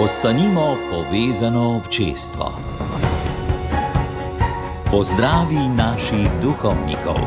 [0.00, 2.48] Ostanimo povezano občestvo.
[4.90, 7.20] Pozdravi naših duhovnikov.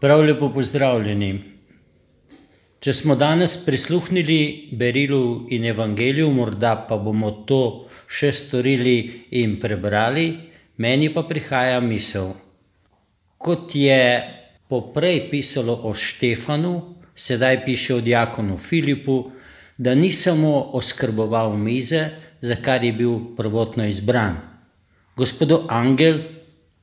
[0.00, 1.53] Prav lepo pozdravljeni.
[2.84, 8.96] Če smo danes prisluhnili berilu in evangeliju, morda pa bomo to še storili
[9.40, 10.26] in prebrali,
[10.84, 12.34] meni pa prihaja misel.
[13.40, 13.96] Kot je
[14.68, 16.74] poprej pisalo o Štefanu,
[17.16, 19.32] sedaj piše o diakonu Filipu,
[19.80, 22.02] da ni samo oskrboval mize,
[22.44, 24.36] za kar je bil prvotno izbran.
[25.16, 26.20] Gospodov angel,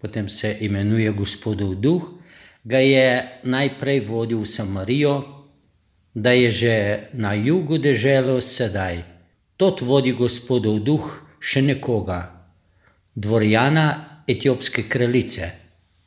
[0.01, 2.09] potem se imenuje Gospodov duh,
[2.65, 3.05] ga je
[3.45, 5.40] najprej vodil v Samarijo,
[6.13, 6.75] da je že
[7.13, 9.03] na jugu deželo sedaj.
[9.57, 11.05] Tot vodi gospodov duh
[11.39, 12.51] še nekoga,
[13.15, 15.51] dvorjana etiopske kraljice.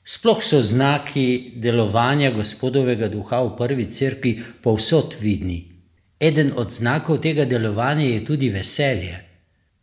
[0.05, 5.65] Sploh so znaki delovanja gospodovega duha v prvi crkvi povsod vidni.
[6.21, 9.17] Eden od znakov tega delovanja je tudi veselje.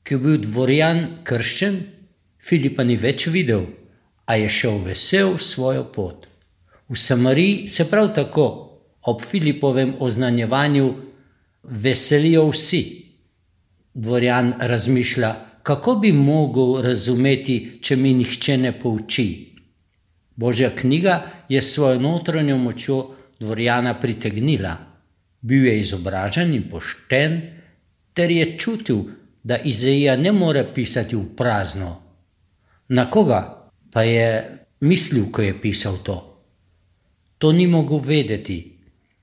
[0.04, 1.82] Ki je bil dvorjan krščen,
[2.42, 3.68] Filipa ni več videl,
[4.26, 6.26] a je šel vesel svojo pot.
[6.90, 8.71] V Samariji se prav tako
[9.04, 10.94] ob Filipovem oznanjevanju
[11.64, 13.06] veselijo vsi.
[13.94, 19.56] Dvorjan razmišlja, kako bi mogel razumeti, če mi nihče ne pouči.
[20.36, 24.78] Božja knjiga je svojo notranjo močjo dvorjana pritegnila.
[25.42, 27.42] Bil je izobražen in pošten,
[28.14, 29.04] ter je čutil,
[29.44, 31.96] da Izaija ne more pisati v prazno.
[32.88, 36.18] Na koga pa je mislil, ko je pisal to?
[37.38, 38.78] To ni mogel vedeti.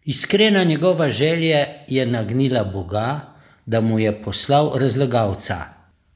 [0.09, 3.20] Iskrena njegova želja je nagnila Boga,
[3.67, 5.56] da mu je poslal razlagalca.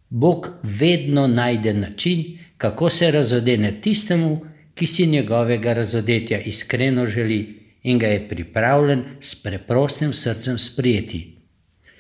[0.09, 4.41] Bog vedno najde način, kako se razodene tistemu,
[4.75, 11.37] ki si njegovega razodetja iskreno želi in ga je pripravljen s preprostim srcem sprijeti.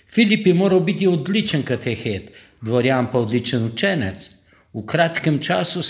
[0.09, 2.31] Filip je moral biti odličen katehet,
[2.61, 4.31] dvorjan pa odličen učenec.
[4.73, 5.83] V kratkem času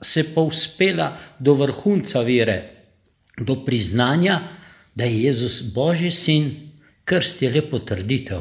[0.00, 2.62] se pa uspela do vrhunca vere,
[3.38, 4.40] do priznanja,
[4.96, 6.50] da je Jezus Božji sin,
[7.04, 8.40] krst je le potrditev.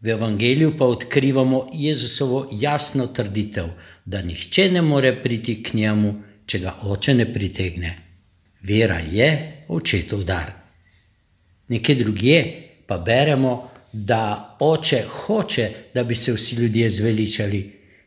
[0.00, 3.66] V Evangeliju pa odkrivamo Jezusovo jasno trditev,
[4.04, 6.14] da nihče ne more priti k njemu,
[6.46, 7.96] če ga oče ne pritegne.
[8.62, 10.52] Vera je očetov dar.
[11.68, 12.40] Nekje drugje
[12.86, 17.60] pa beremo, da oče hoče, da bi se vsi ljudje zveličali.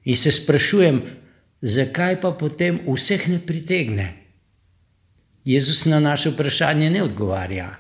[0.06, 1.02] In se sprašujem,
[1.62, 4.23] zakaj pa potem vseh ne pritegne?
[5.46, 7.76] Jezus na naše vprašanje ne odgovarja.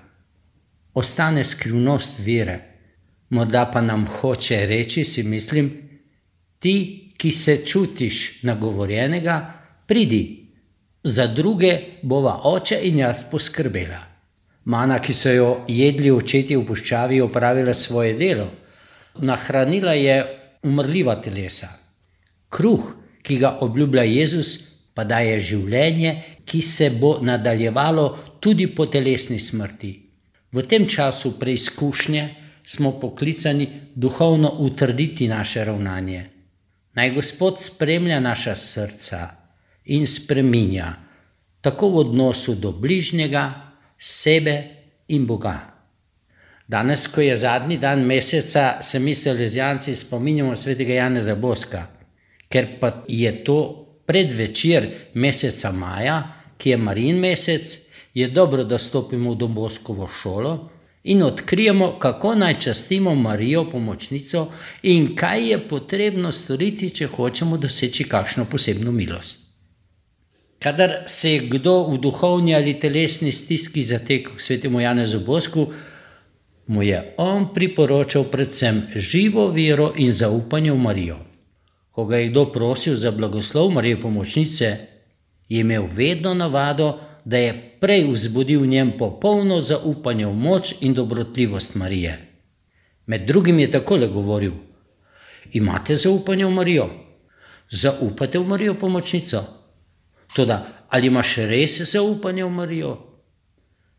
[0.93, 2.59] Ostane skrivnost vere.
[3.29, 5.71] Morda pa nam hoče reči, si mislim,
[6.59, 9.53] ti, ki se čutiš nagovorjenega,
[9.87, 10.43] pridi,
[11.03, 13.99] za druge bova oče in jaz poskrbela.
[14.65, 18.47] Mana, ki so jo jedli očeti v puščavi, opravila svoje delo.
[19.19, 20.19] Nahranila je
[20.63, 21.67] umrljiva telesa.
[22.49, 22.93] Kruh,
[23.23, 24.53] ki ga obljublja Jezus,
[24.93, 26.13] pa daje življenje
[26.53, 29.91] ki se bo nadaljevalo tudi po telesni smrti.
[30.51, 36.29] V tem času preizkušnje smo poklicani duhovno utrditi naše ravnanje.
[36.93, 39.21] Naj Gospod spremlja naša srca
[39.85, 40.93] in spreminja,
[41.61, 44.61] tako v odnosu do bližnjega, sebe
[45.07, 45.57] in Boga.
[46.67, 51.87] Danes, ko je zadnji dan meseca, se mi, Selezijanci, spominjamo svetega Janeza Boska,
[52.49, 53.59] ker pa je to
[54.05, 60.69] predvečer meseca maja, ki je Marin mesec, je dobro, da stopimo v Domboskovo šolo
[61.03, 64.47] in odkrijemo, kako naj častimo Marijo pomočnico
[64.83, 69.41] in kaj je potrebno storiti, če hočemo doseči kakšno posebno milost.
[70.59, 75.67] Kadar se kdo v duhovni ali telesni stiski zatekel k svetemu Janezu Bosku,
[76.67, 81.19] mu je on priporočal predvsem živo vero in zaupanje v Marijo.
[81.91, 84.92] Ko ga je kdo prosil za blagoslov Marije pomočnice,
[85.53, 90.93] je imel vedno navado, da je prej vzbudil v njem popolno zaupanje v moč in
[90.93, 92.17] dobrotljivost Marije.
[93.05, 94.51] Med drugim je takole govoril:
[95.51, 96.89] Imate zaupanje v Marijo?
[97.69, 99.43] Zaupate v Marijo pomočnico?
[100.35, 102.97] Toda, ali imaš res zaupanje v Marijo?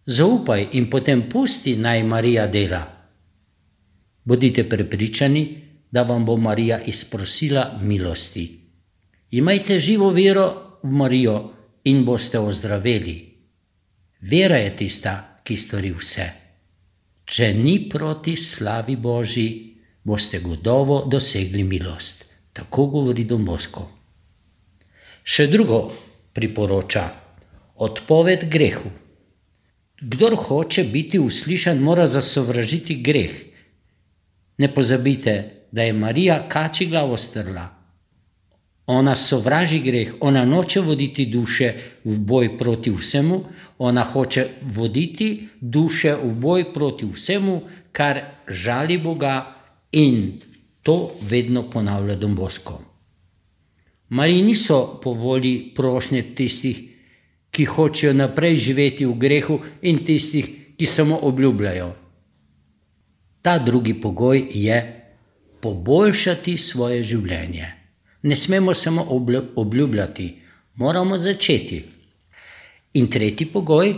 [0.06, 2.82] Zaupaj in potem pusti naj Marija dela.
[4.24, 8.60] Bodite prepričani, da vam bo Marija izprosila milosti.
[9.30, 11.36] Imajte živo vero v Marijo
[11.84, 13.16] in boste ozdraveli.
[14.20, 16.26] Vera je tista, ki stori vse.
[17.24, 19.48] Če ni proti slavi Božji,
[20.04, 22.24] boste gotovo dosegli milost.
[22.52, 23.88] Tako govori Don Bosko.
[25.24, 25.88] Še drugo
[26.36, 27.04] priporoča:
[27.80, 28.92] odpoved grehu.
[30.04, 33.32] Kdor hoče biti uslišan, mora zasovražiti greh.
[34.58, 37.73] Ne pozabite, da je Marija kači glavo strla.
[38.86, 41.72] Ona sovraži greh, ona noče voditi duše
[42.04, 43.40] v boj proti vsemu,
[43.78, 47.60] ona hoče voditi duše v boj proti vsemu,
[47.92, 49.54] kar žali Boga
[49.92, 50.40] in
[50.82, 52.80] to vedno ponavlja Don Bosko.
[54.08, 56.82] Mariji niso po volji prošnje tistih,
[57.50, 61.94] ki hočejo naprej živeti v grehu, in tistih, ki samo obljubljajo.
[63.42, 64.78] Ta drugi pogoj je
[65.60, 67.83] poboljšati svoje življenje.
[68.24, 69.06] Ne smemo samo
[69.56, 70.42] obljubljati,
[70.74, 71.84] moramo začeti.
[72.94, 73.94] In tretji pogoj,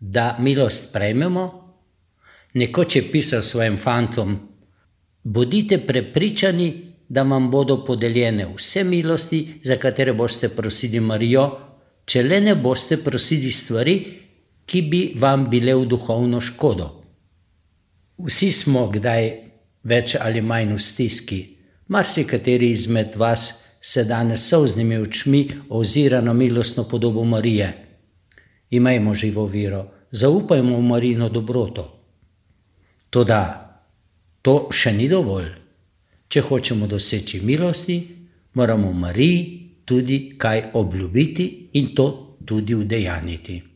[0.00, 1.44] da milost prejmemo,
[2.54, 4.36] nekoč je pisal svojim fantom:
[5.22, 11.58] Bodite prepričani, da vam bodo podeljene vse milosti, za katere boste prosili Marijo,
[12.04, 13.96] če le ne boste prosili stvari,
[14.66, 16.90] ki bi vam bile v duhovno škodo.
[18.18, 19.32] Vsi smo kdaj
[19.82, 21.42] več ali manj v stiski,
[21.88, 27.86] marsikateri izmed vas se danes soznimi očmi ozira na milostno podobo Marije.
[28.70, 31.98] Imajmo živo vero, zaupajmo v Marino dobroto.
[33.10, 33.40] Toda
[34.42, 35.50] to še ni dovolj.
[36.28, 37.98] Če hočemo doseči milosti,
[38.54, 39.40] moramo Mariji
[39.84, 43.71] tudi kaj obljubiti in to tudi udejaniti.